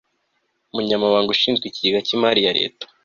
[0.71, 2.85] Umunyamabanga ushinzwe Ikigega cy imari ya Leta